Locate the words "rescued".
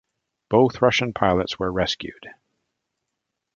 1.71-2.27